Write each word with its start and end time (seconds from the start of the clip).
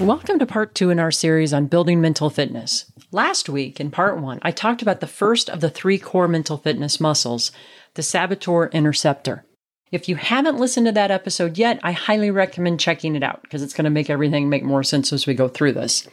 Welcome 0.00 0.38
to 0.38 0.46
part 0.46 0.74
two 0.74 0.88
in 0.88 0.98
our 0.98 1.10
series 1.10 1.52
on 1.52 1.66
building 1.66 2.00
mental 2.00 2.30
fitness. 2.30 2.90
Last 3.12 3.50
week, 3.50 3.80
in 3.80 3.90
part 3.90 4.18
one, 4.18 4.38
I 4.40 4.50
talked 4.50 4.80
about 4.80 5.00
the 5.00 5.06
first 5.06 5.50
of 5.50 5.60
the 5.60 5.68
three 5.68 5.98
core 5.98 6.26
mental 6.26 6.56
fitness 6.56 7.00
muscles, 7.00 7.52
the 7.96 8.02
saboteur 8.02 8.68
interceptor. 8.68 9.44
If 9.92 10.08
you 10.08 10.16
haven't 10.16 10.56
listened 10.56 10.86
to 10.86 10.92
that 10.92 11.10
episode 11.10 11.58
yet, 11.58 11.80
I 11.82 11.92
highly 11.92 12.30
recommend 12.30 12.80
checking 12.80 13.14
it 13.14 13.22
out 13.22 13.42
because 13.42 13.62
it's 13.62 13.74
going 13.74 13.84
to 13.84 13.90
make 13.90 14.08
everything 14.08 14.48
make 14.48 14.64
more 14.64 14.82
sense 14.82 15.12
as 15.12 15.26
we 15.26 15.34
go 15.34 15.48
through 15.48 15.72
this. 15.72 16.08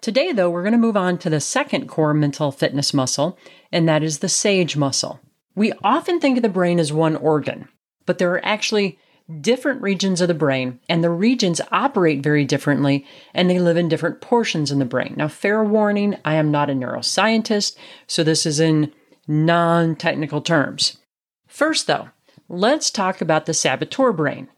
Today, 0.00 0.32
though, 0.32 0.48
we're 0.48 0.62
going 0.62 0.72
to 0.72 0.78
move 0.78 0.96
on 0.96 1.18
to 1.18 1.28
the 1.28 1.38
second 1.38 1.86
core 1.86 2.14
mental 2.14 2.50
fitness 2.50 2.94
muscle, 2.94 3.38
and 3.70 3.86
that 3.86 4.02
is 4.02 4.20
the 4.20 4.30
sage 4.30 4.74
muscle. 4.74 5.20
We 5.54 5.74
often 5.84 6.18
think 6.18 6.38
of 6.38 6.42
the 6.42 6.48
brain 6.48 6.78
as 6.78 6.94
one 6.94 7.14
organ, 7.14 7.68
but 8.06 8.16
there 8.16 8.32
are 8.32 8.44
actually 8.44 8.98
different 9.40 9.82
regions 9.82 10.20
of 10.20 10.28
the 10.28 10.34
brain, 10.34 10.80
and 10.88 11.04
the 11.04 11.10
regions 11.10 11.60
operate 11.70 12.22
very 12.22 12.44
differently, 12.44 13.06
and 13.34 13.48
they 13.48 13.58
live 13.58 13.76
in 13.76 13.88
different 13.88 14.20
portions 14.20 14.70
in 14.70 14.78
the 14.78 14.84
brain. 14.84 15.14
Now, 15.16 15.28
fair 15.28 15.62
warning, 15.62 16.16
I 16.24 16.34
am 16.34 16.50
not 16.50 16.70
a 16.70 16.72
neuroscientist, 16.72 17.76
so 18.06 18.24
this 18.24 18.46
is 18.46 18.58
in 18.58 18.92
non 19.26 19.96
technical 19.96 20.40
terms. 20.40 20.98
First, 21.46 21.86
though, 21.86 22.08
let's 22.48 22.90
talk 22.90 23.20
about 23.20 23.46
the 23.46 23.54
saboteur 23.54 24.12
brain. 24.12 24.48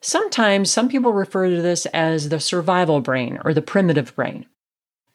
Sometimes 0.00 0.70
some 0.70 0.88
people 0.88 1.12
refer 1.12 1.48
to 1.48 1.62
this 1.62 1.86
as 1.86 2.28
the 2.28 2.38
survival 2.38 3.00
brain 3.00 3.38
or 3.44 3.52
the 3.52 3.62
primitive 3.62 4.14
brain. 4.14 4.46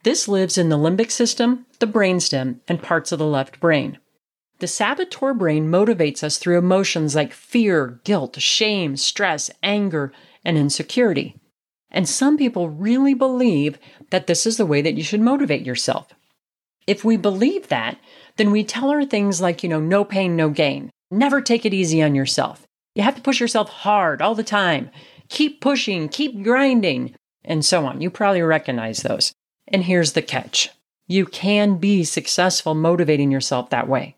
This 0.04 0.28
lives 0.28 0.58
in 0.58 0.68
the 0.68 0.78
limbic 0.78 1.12
system, 1.12 1.66
the 1.80 1.88
brainstem, 1.88 2.60
and 2.68 2.82
parts 2.82 3.12
of 3.12 3.20
the 3.20 3.26
left 3.26 3.62
brain. 3.62 4.00
The 4.64 4.68
saboteur 4.68 5.34
brain 5.34 5.70
motivates 5.70 6.24
us 6.24 6.38
through 6.38 6.58
emotions 6.58 7.16
like 7.16 7.34
fear, 7.34 8.00
guilt, 8.06 8.40
shame, 8.40 8.96
stress, 8.96 9.52
anger, 9.62 10.14
and 10.46 10.58
insecurity. 10.58 11.36
And 11.92 12.08
some 12.08 12.38
people 12.38 12.70
really 12.70 13.14
believe 13.14 13.78
that 14.12 14.28
this 14.28 14.46
is 14.46 14.56
the 14.56 14.66
way 14.66 14.82
that 14.82 14.94
you 14.96 15.04
should 15.04 15.20
motivate 15.20 15.66
yourself. 15.66 16.14
If 16.88 17.04
we 17.04 17.18
believe 17.18 17.68
that, 17.68 17.98
then 18.38 18.52
we 18.52 18.64
tell 18.64 18.90
her 18.92 19.04
things 19.04 19.42
like, 19.42 19.64
you 19.64 19.68
know, 19.68 19.82
no 19.82 20.06
pain, 20.06 20.38
no 20.38 20.50
gain. 20.50 20.90
Never 21.12 21.42
take 21.42 21.66
it 21.66 21.74
easy 21.74 22.02
on 22.02 22.16
yourself. 22.16 22.66
You 22.96 23.04
have 23.04 23.16
to 23.16 23.22
push 23.22 23.42
yourself 23.42 23.68
hard 23.68 24.22
all 24.22 24.34
the 24.34 24.44
time. 24.44 24.92
Keep 25.28 25.60
pushing, 25.60 26.08
keep 26.08 26.42
grinding, 26.42 27.16
and 27.44 27.66
so 27.66 27.86
on. 27.86 28.00
You 28.00 28.10
probably 28.10 28.44
recognize 28.44 29.02
those. 29.02 29.34
And 29.68 29.84
here's 29.84 30.14
the 30.14 30.22
catch 30.22 30.70
you 31.06 31.26
can 31.26 31.80
be 31.80 32.06
successful 32.06 32.74
motivating 32.74 33.30
yourself 33.30 33.70
that 33.70 33.90
way. 33.90 34.16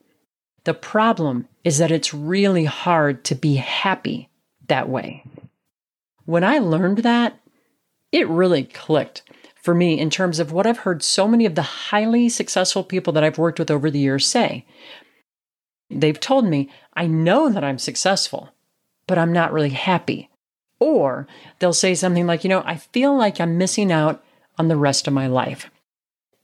The 0.66 0.73
problem 0.73 1.47
is 1.63 1.77
that 1.77 1.91
it's 1.91 2.13
really 2.13 2.66
hard 2.66 3.23
to 3.25 3.35
be 3.35 3.55
happy 3.55 4.30
that 4.67 4.89
way. 4.89 5.23
When 6.25 6.44
I 6.44 6.57
learned 6.57 6.99
that, 6.99 7.39
it 8.11 8.27
really 8.27 8.63
clicked 8.63 9.22
for 9.62 9.75
me 9.75 10.00
in 10.00 10.09
terms 10.09 10.39
of 10.39 10.51
what 10.51 10.66
I've 10.66 10.79
heard 10.79 11.03
so 11.03 11.28
many 11.28 11.45
of 11.45 11.56
the 11.56 11.62
highly 11.62 12.29
successful 12.29 12.84
people 12.84 13.13
that 13.13 13.23
I've 13.23 13.38
worked 13.38 13.59
with 13.59 13.69
over 13.69 13.89
the 13.89 14.00
years 14.00 14.25
say. 14.25 14.66
They've 15.89 16.19
told 16.19 16.45
me, 16.45 16.69
I 16.94 17.06
know 17.06 17.50
that 17.50 17.63
I'm 17.63 17.78
successful, 17.78 18.50
but 19.07 19.19
I'm 19.19 19.31
not 19.31 19.53
really 19.53 19.69
happy. 19.69 20.29
Or 20.79 21.28
they'll 21.59 21.73
say 21.73 21.94
something 21.94 22.25
like, 22.25 22.44
you 22.44 22.50
know, 22.50 22.63
I 22.66 22.78
feel 22.78 23.16
like 23.16 23.39
I'm 23.39 23.57
missing 23.57 23.91
out 23.91 24.23
on 24.57 24.68
the 24.68 24.75
rest 24.75 25.07
of 25.07 25.13
my 25.13 25.28
life. 25.28 25.69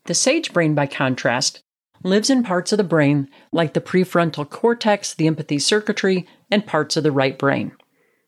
The 0.05 0.13
sage 0.13 0.53
brain, 0.53 0.75
by 0.75 0.87
contrast, 0.87 1.63
lives 2.03 2.29
in 2.29 2.43
parts 2.43 2.71
of 2.71 2.77
the 2.77 2.83
brain 2.83 3.29
like 3.51 3.73
the 3.73 3.81
prefrontal 3.81 4.49
cortex, 4.49 5.13
the 5.13 5.27
empathy 5.27 5.59
circuitry, 5.59 6.27
and 6.49 6.65
parts 6.65 6.97
of 6.97 7.03
the 7.03 7.11
right 7.11 7.37
brain. 7.37 7.71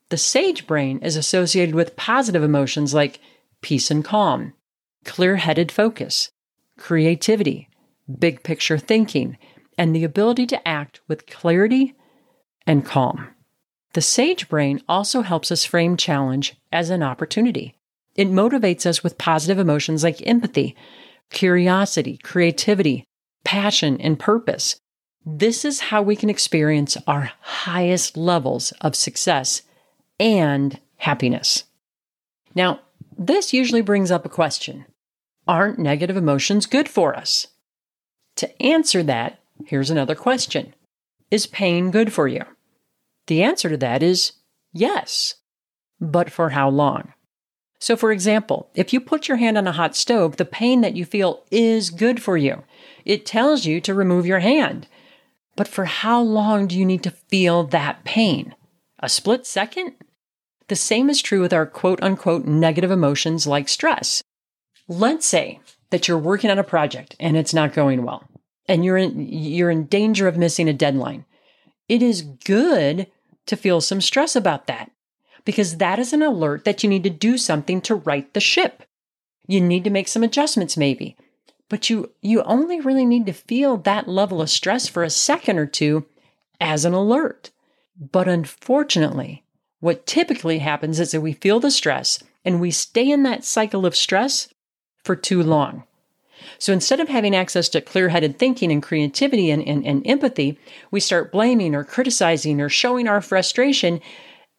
The 0.10 0.18
sage 0.18 0.68
brain 0.68 1.00
is 1.00 1.16
associated 1.16 1.76
with 1.76 1.96
positive 1.96 2.44
emotions 2.44 2.94
like 2.94 3.20
peace 3.62 3.90
and 3.90 4.04
calm, 4.04 4.54
clear 5.06 5.38
headed 5.38 5.72
focus, 5.72 6.30
creativity, 6.78 7.70
big 8.20 8.44
picture 8.44 8.78
thinking, 8.78 9.38
and 9.78 9.96
the 9.96 10.04
ability 10.04 10.46
to 10.48 10.68
act 10.68 11.02
with 11.08 11.26
clarity 11.26 11.96
and 12.68 12.86
calm. 12.86 13.30
The 13.94 14.02
sage 14.02 14.50
brain 14.50 14.82
also 14.88 15.22
helps 15.22 15.52
us 15.52 15.66
frame 15.66 15.98
challenge 15.98 16.56
as 16.72 16.90
an 16.90 17.04
opportunity. 17.04 17.76
It 18.16 18.28
motivates 18.28 18.86
us 18.86 19.04
with 19.04 19.18
positive 19.18 19.60
emotions 19.60 20.04
like 20.04 20.26
empathy, 20.28 20.76
curiosity, 21.32 22.18
creativity, 22.18 23.06
passion, 23.44 24.00
and 24.00 24.20
purpose. 24.20 24.78
This 25.26 25.64
is 25.64 25.80
how 25.80 26.02
we 26.02 26.16
can 26.16 26.30
experience 26.30 26.98
our 27.08 27.32
highest 27.42 28.18
levels 28.18 28.72
of 28.82 28.96
success 28.96 29.62
and 30.20 30.80
happiness. 30.98 31.64
Now, 32.56 32.82
this 33.18 33.54
usually 33.54 33.82
brings 33.82 34.12
up 34.12 34.26
a 34.26 34.30
question 34.30 34.86
Aren't 35.48 35.80
negative 35.80 36.18
emotions 36.18 36.66
good 36.66 36.90
for 36.90 37.16
us? 37.16 37.48
To 38.38 38.62
answer 38.62 39.04
that, 39.04 39.40
here's 39.66 39.90
another 39.90 40.16
question 40.16 40.74
Is 41.32 41.48
pain 41.48 41.92
good 41.92 42.12
for 42.12 42.28
you? 42.28 42.44
The 43.28 43.44
answer 43.44 43.70
to 43.70 43.78
that 43.78 44.04
is 44.04 44.34
yes, 44.74 45.36
but 46.00 46.30
for 46.30 46.50
how 46.50 46.70
long? 46.70 47.14
So, 47.84 47.98
for 47.98 48.14
example, 48.14 48.70
if 48.76 48.94
you 48.94 49.02
put 49.02 49.28
your 49.28 49.36
hand 49.36 49.58
on 49.58 49.68
a 49.68 49.74
hot 49.74 49.94
stove, 49.94 50.38
the 50.38 50.46
pain 50.46 50.80
that 50.80 50.96
you 50.96 51.04
feel 51.04 51.44
is 51.52 51.90
good 51.90 52.24
for 52.24 52.38
you. 52.38 52.64
It 53.04 53.26
tells 53.26 53.66
you 53.66 53.82
to 53.82 53.94
remove 53.94 54.26
your 54.26 54.40
hand. 54.40 54.88
But 55.58 55.68
for 55.68 55.84
how 55.84 56.22
long 56.22 56.66
do 56.66 56.80
you 56.80 56.86
need 56.86 57.04
to 57.04 57.12
feel 57.12 57.66
that 57.66 58.06
pain? 58.06 58.56
A 59.00 59.10
split 59.10 59.46
second? 59.46 59.96
The 60.70 60.78
same 60.78 61.10
is 61.10 61.22
true 61.22 61.42
with 61.42 61.52
our 61.52 61.66
quote 61.66 62.02
unquote 62.02 62.46
negative 62.46 62.90
emotions 62.90 63.46
like 63.46 63.68
stress. 63.68 64.24
Let's 64.88 65.26
say 65.26 65.60
that 65.90 66.08
you're 66.08 66.18
working 66.18 66.50
on 66.50 66.60
a 66.60 66.64
project 66.64 67.18
and 67.20 67.36
it's 67.36 67.54
not 67.54 67.74
going 67.74 68.04
well 68.06 68.24
and 68.66 68.86
you're 68.86 68.96
in, 68.96 69.20
you're 69.20 69.70
in 69.70 69.88
danger 69.88 70.30
of 70.30 70.38
missing 70.38 70.70
a 70.70 70.74
deadline. 70.74 71.26
It 71.90 72.02
is 72.02 72.22
good 72.22 73.08
to 73.46 73.58
feel 73.58 73.82
some 73.82 74.00
stress 74.00 74.38
about 74.38 74.68
that 74.68 74.90
because 75.46 75.78
that 75.78 76.00
is 76.00 76.14
an 76.14 76.22
alert 76.22 76.66
that 76.66 76.84
you 76.84 76.90
need 76.90 77.04
to 77.04 77.10
do 77.10 77.38
something 77.38 77.82
to 77.82 77.96
right 77.96 78.32
the 78.34 78.40
ship. 78.40 78.84
You 79.48 79.60
need 79.60 79.84
to 79.84 79.90
make 79.90 80.08
some 80.08 80.24
adjustments, 80.24 80.78
maybe. 80.78 81.18
But 81.70 81.90
you, 81.90 82.12
you 82.22 82.44
only 82.44 82.80
really 82.80 83.06
need 83.06 83.26
to 83.26 83.34
feel 83.34 83.78
that 83.78 84.08
level 84.08 84.42
of 84.42 84.50
stress 84.50 84.88
for 84.88 85.04
a 85.04 85.10
second 85.10 85.58
or 85.58 85.66
two 85.66 86.06
as 86.62 86.86
an 86.86 86.94
alert. 86.94 87.52
But 88.00 88.28
unfortunately, 88.28 89.44
what 89.80 90.06
typically 90.06 90.60
happens 90.60 91.00
is 91.00 91.12
that 91.12 91.22
we 91.22 91.34
feel 91.34 91.60
the 91.60 91.72
stress 91.72 92.24
and 92.46 92.62
we 92.62 92.72
stay 92.72 93.10
in 93.10 93.24
that 93.24 93.44
cycle 93.44 93.86
of 93.86 93.96
stress 93.96 94.50
for 95.04 95.16
too 95.16 95.44
long. 95.44 95.84
So 96.58 96.74
instead 96.74 97.00
of 97.00 97.10
having 97.10 97.36
access 97.36 97.70
to 97.70 97.82
clear 97.82 98.10
headed 98.10 98.38
thinking 98.38 98.72
and 98.72 98.84
creativity 98.84 99.50
and, 99.50 99.66
and, 99.68 99.86
and, 99.86 100.06
empathy, 100.06 100.58
we 100.92 101.00
start 101.00 101.32
blaming 101.32 101.74
or 101.76 101.84
criticizing 101.84 102.60
or 102.62 102.70
showing 102.70 103.08
our 103.08 103.22
frustration 103.22 104.02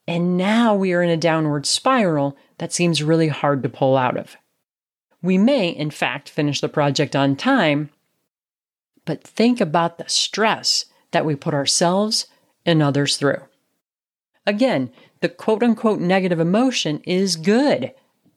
and 0.07 0.37
now 0.37 0.75
we 0.75 0.93
are 0.93 1.01
in 1.01 1.09
a 1.09 1.17
downward 1.17 1.65
spiral 1.65 2.37
that 2.57 2.73
seems 2.73 3.03
really 3.03 3.27
hard 3.27 3.63
to 3.63 3.69
pull 3.69 3.97
out 3.97 4.17
of. 4.17 4.37
We 5.21 5.37
may, 5.37 5.69
in 5.69 5.89
fact, 5.89 6.29
finish 6.29 6.61
the 6.61 6.69
project 6.69 7.15
on 7.15 7.35
time, 7.35 7.89
but 9.05 9.23
think 9.23 9.59
about 9.59 9.97
the 9.97 10.07
stress 10.07 10.85
that 11.11 11.25
we 11.25 11.35
put 11.35 11.53
ourselves 11.53 12.27
and 12.65 12.81
others 12.81 13.17
through. 13.17 13.41
Again, 14.45 14.91
the 15.21 15.29
quote 15.29 15.63
unquote 15.63 15.99
negative 15.99 16.39
emotion 16.39 17.01
is 17.03 17.35
good 17.35 17.91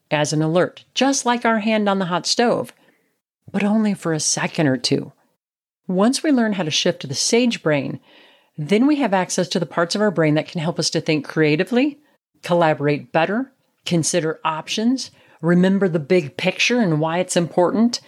as 0.09 0.33
an 0.33 0.41
alert, 0.41 0.85
just 0.95 1.25
like 1.25 1.45
our 1.45 1.59
hand 1.59 1.87
on 1.87 1.99
the 1.99 2.05
hot 2.05 2.25
stove, 2.25 2.73
but 3.51 3.63
only 3.63 3.93
for 3.93 4.13
a 4.13 4.19
second 4.19 4.67
or 4.67 4.77
two. 4.77 5.11
Once 5.87 6.23
we 6.23 6.31
learn 6.31 6.53
how 6.53 6.63
to 6.63 6.71
shift 6.71 7.01
to 7.01 7.07
the 7.07 7.15
sage 7.15 7.61
brain, 7.61 7.99
then 8.59 8.85
we 8.87 8.97
have 8.97 9.13
access 9.13 9.47
to 9.47 9.57
the 9.57 9.65
parts 9.65 9.95
of 9.95 10.01
our 10.01 10.11
brain 10.11 10.33
that 10.33 10.49
can 10.49 10.59
help 10.59 10.79
us 10.79 10.89
to 10.89 10.99
think 10.99 11.25
creatively, 11.25 11.97
collaborate 12.43 13.13
better, 13.13 13.53
consider 13.85 14.41
options, 14.43 15.11
remember 15.41 15.87
the 15.87 15.97
big 15.97 16.35
picture 16.35 16.81
and 16.81 16.99
why 16.99 17.19
it's 17.19 17.37
important, 17.37 18.01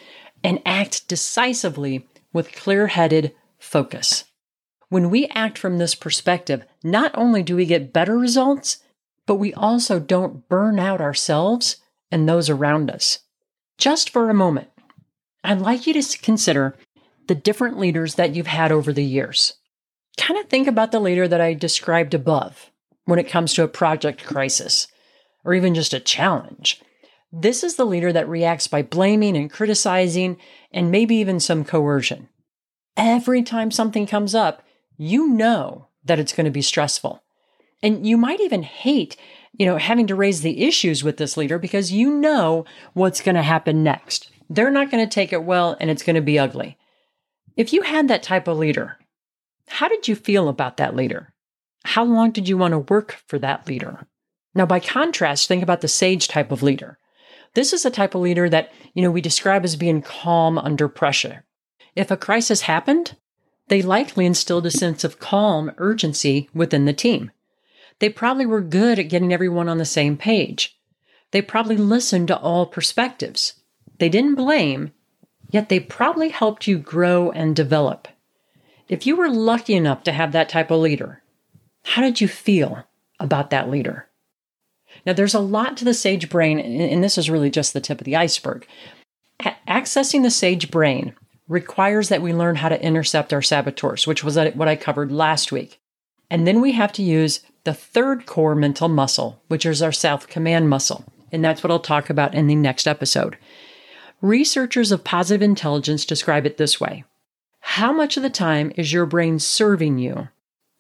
and 0.44 0.62
act 0.66 1.08
decisively 1.08 2.06
with 2.34 2.52
clear 2.52 2.88
headed 2.88 3.34
focus. 3.60 4.26
When 4.90 5.10
we 5.10 5.28
act 5.28 5.58
from 5.58 5.78
this 5.78 5.96
perspective, 5.96 6.66
not 6.84 7.12
only 7.14 7.44
do 7.44 7.56
we 7.56 7.66
get 7.66 7.94
better 7.94 8.18
results, 8.18 8.80
but 9.26 9.36
we 9.36 9.54
also 9.54 10.02
don't 10.02 10.50
burn 10.50 10.80
out 10.80 11.00
ourselves 11.00 11.78
and 12.12 12.28
those 12.28 12.50
around 12.50 12.92
us. 12.92 13.20
Just 13.78 14.10
for 14.10 14.30
a 14.30 14.34
moment, 14.34 14.68
I'd 15.46 15.62
like 15.62 15.88
you 15.88 15.94
to 15.94 16.18
consider 16.18 16.76
the 17.30 17.36
different 17.36 17.80
leaders 17.80 18.16
that 18.16 18.36
you've 18.36 18.48
had 18.48 18.74
over 18.74 18.92
the 18.92 19.06
years. 19.06 19.54
Kind 20.18 20.40
of 20.40 20.48
think 20.48 20.68
about 20.68 20.92
the 20.92 21.00
leader 21.00 21.28
that 21.28 21.42
I 21.42 21.54
described 21.54 22.14
above 22.14 22.72
when 23.06 23.20
it 23.20 23.30
comes 23.30 23.54
to 23.54 23.64
a 23.64 23.68
project 23.68 24.24
crisis 24.24 24.88
or 25.44 25.54
even 25.54 25.74
just 25.74 25.94
a 25.94 26.00
challenge. 26.00 26.82
This 27.32 27.64
is 27.64 27.76
the 27.76 27.86
leader 27.86 28.12
that 28.12 28.28
reacts 28.28 28.68
by 28.68 28.82
blaming 28.82 29.38
and 29.38 29.50
criticizing 29.50 30.38
and 30.72 30.92
maybe 30.92 31.16
even 31.16 31.40
some 31.40 31.64
coercion. 31.64 32.28
Every 32.98 33.42
time 33.42 33.72
something 33.72 34.06
comes 34.06 34.36
up, 34.36 34.64
you 34.98 35.30
know 35.30 35.88
that 36.04 36.20
it's 36.20 36.34
going 36.34 36.46
to 36.46 36.52
be 36.52 36.62
stressful. 36.62 37.24
And 37.82 38.06
you 38.06 38.18
might 38.18 38.42
even 38.42 38.64
hate, 38.64 39.16
you 39.54 39.66
know, 39.66 39.78
having 39.78 40.08
to 40.08 40.16
raise 40.16 40.42
the 40.42 40.66
issues 40.66 41.04
with 41.04 41.18
this 41.18 41.38
leader 41.38 41.58
because 41.58 41.92
you 41.92 42.12
know 42.12 42.66
what's 42.94 43.22
going 43.22 43.36
to 43.36 43.42
happen 43.42 43.82
next. 43.82 44.30
They're 44.50 44.70
not 44.70 44.92
going 44.92 45.04
to 45.04 45.14
take 45.14 45.32
it 45.32 45.44
well 45.44 45.78
and 45.80 45.90
it's 45.90 46.04
going 46.04 46.18
to 46.18 46.22
be 46.22 46.38
ugly. 46.38 46.78
If 47.56 47.72
you 47.74 47.82
had 47.82 48.08
that 48.10 48.24
type 48.24 48.48
of 48.48 48.58
leader, 48.58 48.98
how 49.72 49.88
did 49.88 50.08
you 50.08 50.16
feel 50.16 50.50
about 50.50 50.78
that 50.78 50.96
leader? 50.96 51.34
How 51.84 52.04
long 52.04 52.32
did 52.32 52.48
you 52.48 52.58
want 52.58 52.74
to 52.74 52.80
work 52.80 53.18
for 53.28 53.40
that 53.40 53.68
leader? 53.68 54.08
Now, 54.54 54.66
by 54.66 54.80
contrast, 54.80 55.48
think 55.48 55.64
about 55.64 55.82
the 55.82 55.88
sage 55.88 56.28
type 56.28 56.52
of 56.52 56.62
leader. 56.62 56.98
This 57.54 57.74
is 57.74 57.86
a 57.86 57.90
type 57.90 58.14
of 58.16 58.22
leader 58.22 58.50
that, 58.50 58.72
you 58.94 59.02
know, 59.02 59.12
we 59.12 59.22
describe 59.22 59.64
as 59.64 59.76
being 59.76 60.02
calm 60.02 60.58
under 60.58 60.88
pressure. 60.88 61.44
If 61.96 62.12
a 62.12 62.18
crisis 62.18 62.62
happened, 62.62 63.16
they 63.68 63.82
likely 63.82 64.26
instilled 64.26 64.66
a 64.66 64.72
sense 64.72 65.04
of 65.04 65.20
calm 65.20 65.72
urgency 65.78 66.50
within 66.54 66.86
the 66.86 66.94
team. 66.94 67.32
They 68.00 68.10
probably 68.10 68.46
were 68.46 68.62
good 68.62 69.00
at 69.00 69.10
getting 69.10 69.34
everyone 69.34 69.70
on 69.70 69.78
the 69.78 69.86
same 69.86 70.18
page. 70.18 70.78
They 71.32 71.42
probably 71.42 71.78
listened 71.78 72.28
to 72.28 72.38
all 72.38 72.66
perspectives. 72.66 73.54
They 74.00 74.10
didn't 74.10 74.36
blame, 74.36 74.92
yet 75.50 75.70
they 75.70 75.80
probably 75.80 76.30
helped 76.30 76.68
you 76.68 76.78
grow 76.78 77.32
and 77.32 77.56
develop. 77.56 78.08
If 78.92 79.08
you 79.08 79.16
were 79.16 79.30
lucky 79.30 79.74
enough 79.74 80.04
to 80.04 80.12
have 80.12 80.34
that 80.34 80.50
type 80.50 80.70
of 80.70 80.82
leader, 80.82 81.24
how 81.86 82.02
did 82.02 82.20
you 82.20 82.28
feel 82.28 82.84
about 83.22 83.50
that 83.50 83.70
leader? 83.70 84.10
Now, 85.06 85.14
there's 85.14 85.34
a 85.34 85.40
lot 85.40 85.78
to 85.78 85.86
the 85.86 85.94
sage 85.94 86.30
brain, 86.30 86.60
and 86.60 87.02
this 87.02 87.18
is 87.18 87.30
really 87.30 87.50
just 87.50 87.72
the 87.72 87.80
tip 87.80 88.02
of 88.02 88.06
the 88.06 88.18
iceberg. 88.18 88.68
Accessing 89.66 90.24
the 90.24 90.30
sage 90.30 90.70
brain 90.70 91.14
requires 91.48 92.10
that 92.10 92.22
we 92.22 92.34
learn 92.34 92.58
how 92.58 92.68
to 92.68 92.84
intercept 92.84 93.32
our 93.32 93.42
saboteurs, 93.42 94.06
which 94.06 94.26
was 94.26 94.36
what 94.36 94.68
I 94.68 94.76
covered 94.76 95.10
last 95.10 95.54
week. 95.54 95.80
And 96.30 96.46
then 96.46 96.60
we 96.60 96.74
have 96.74 96.92
to 96.94 97.02
use 97.02 97.40
the 97.64 97.74
third 97.74 98.26
core 98.26 98.56
mental 98.56 98.90
muscle, 98.90 99.42
which 99.48 99.66
is 99.66 99.82
our 99.82 99.94
self 99.94 100.28
command 100.28 100.70
muscle. 100.70 101.06
And 101.32 101.46
that's 101.46 101.64
what 101.64 101.72
I'll 101.72 101.80
talk 101.80 102.10
about 102.10 102.36
in 102.36 102.48
the 102.48 102.56
next 102.56 102.88
episode. 102.88 103.38
Researchers 104.22 104.92
of 104.92 105.06
positive 105.06 105.42
intelligence 105.42 106.04
describe 106.04 106.46
it 106.46 106.58
this 106.58 106.82
way 106.82 107.06
How 107.76 107.94
much 107.94 108.18
of 108.18 108.24
the 108.24 108.30
time 108.30 108.74
is 108.76 108.92
your 108.92 109.06
brain 109.06 109.40
serving 109.40 109.98
you 109.98 110.28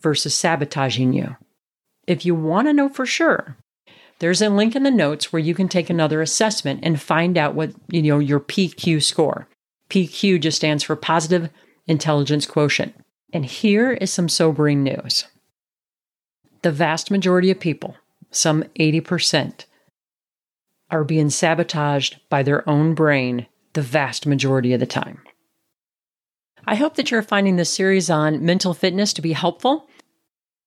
versus 0.01 0.35
sabotaging 0.35 1.13
you? 1.13 1.37
If 2.05 2.25
you 2.25 2.35
want 2.35 2.67
to 2.67 2.73
know 2.73 2.89
for 2.89 3.05
sure, 3.05 3.55
there's 4.19 4.41
a 4.41 4.49
link 4.49 4.75
in 4.75 4.83
the 4.83 4.91
notes 4.91 5.31
where 5.31 5.39
you 5.39 5.55
can 5.55 5.69
take 5.69 5.89
another 5.89 6.21
assessment 6.21 6.81
and 6.83 7.01
find 7.01 7.37
out 7.37 7.55
what, 7.55 7.71
you 7.87 8.01
know, 8.01 8.19
your 8.19 8.41
PQ 8.41 9.01
score. 9.01 9.47
PQ 9.89 10.41
just 10.41 10.57
stands 10.57 10.83
for 10.83 10.97
positive 10.97 11.49
intelligence 11.87 12.45
quotient. 12.45 12.93
And 13.31 13.45
here 13.45 13.93
is 13.93 14.11
some 14.11 14.27
sobering 14.27 14.83
news. 14.83 15.27
The 16.61 16.73
vast 16.73 17.09
majority 17.09 17.51
of 17.51 17.59
people, 17.61 17.95
some 18.31 18.63
80%, 18.77 19.63
are 20.89 21.05
being 21.05 21.29
sabotaged 21.29 22.19
by 22.27 22.43
their 22.43 22.69
own 22.69 22.95
brain 22.95 23.47
the 23.71 23.81
vast 23.81 24.27
majority 24.27 24.73
of 24.73 24.81
the 24.81 24.85
time. 24.85 25.21
I 26.67 26.75
hope 26.75 26.95
that 26.95 27.11
you're 27.11 27.21
finding 27.21 27.55
this 27.55 27.73
series 27.73 28.09
on 28.09 28.45
mental 28.45 28.73
fitness 28.73 29.13
to 29.13 29.21
be 29.21 29.33
helpful. 29.33 29.87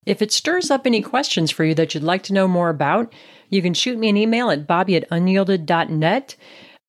If 0.06 0.20
it 0.20 0.32
stirs 0.32 0.70
up 0.70 0.87
any 0.87 1.00
questions 1.00 1.50
for 1.50 1.64
you 1.64 1.75
that 1.75 1.94
you'd 1.94 2.02
like 2.02 2.23
to 2.25 2.35
know 2.35 2.46
more 2.46 2.69
about, 2.69 3.12
you 3.49 3.62
can 3.62 3.75
shoot 3.75 3.99
me 3.99 4.08
an 4.08 4.17
email 4.17 4.50
at 4.50 4.67
bobby 4.67 4.96
at 4.96 5.08
unyielded.net. 5.11 6.37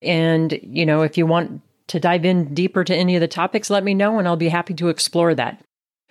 And, 0.02 0.60
you 0.62 0.86
know, 0.86 1.04
if 1.04 1.18
you 1.18 1.26
want 1.26 1.62
to 1.88 2.00
dive 2.00 2.26
in 2.26 2.54
deeper 2.54 2.84
to 2.84 2.96
any 2.96 3.16
of 3.16 3.22
the 3.22 3.28
topics, 3.28 3.70
let 3.70 3.84
me 3.84 3.94
know 3.94 4.20
and 4.20 4.28
I'll 4.28 4.36
be 4.36 4.50
happy 4.50 4.74
to 4.76 4.90
explore 4.90 5.36
that. 5.36 5.64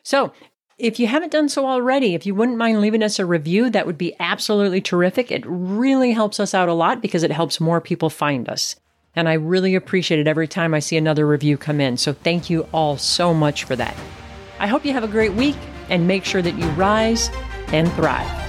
So, 0.03 0.33
if 0.77 0.99
you 0.99 1.07
haven't 1.07 1.33
done 1.33 1.49
so 1.49 1.67
already, 1.67 2.15
if 2.15 2.27
you 2.27 2.35
wouldn't 2.35 2.59
mind 2.59 2.81
leaving 2.81 3.03
us 3.03 3.19
a 3.19 3.27
review, 3.27 3.71
that 3.71 3.87
would 3.87 3.99
be 3.99 4.17
absolutely 4.19 4.81
terrific. 4.81 5.31
It 5.31 5.45
really 5.47 6.13
helps 6.13 6.41
us 6.41 6.53
out 6.53 6.69
a 6.69 6.75
lot 6.75 7.01
because 7.01 7.23
it 7.23 7.31
helps 7.31 7.61
more 7.61 7.81
people 7.81 8.11
find 8.11 8.49
us. 8.49 8.75
And 9.17 9.29
I 9.29 9.35
really 9.35 9.75
appreciate 9.75 10.21
it 10.21 10.27
every 10.27 10.49
time 10.49 10.75
I 10.75 10.81
see 10.81 10.97
another 10.97 11.27
review 11.27 11.57
come 11.57 11.81
in. 11.81 11.97
So 11.97 12.13
thank 12.13 12.51
you 12.51 12.67
all 12.73 12.97
so 12.97 13.33
much 13.33 13.65
for 13.65 13.77
that. 13.77 13.97
I 14.59 14.67
hope 14.67 14.85
you 14.85 14.93
have 14.93 15.05
a 15.05 15.09
great 15.09 15.35
week 15.35 15.57
and 15.89 16.07
make 16.07 16.25
sure 16.25 16.43
that 16.43 16.59
you 16.59 16.67
rise 16.71 17.31
and 17.69 17.91
thrive. 17.93 18.44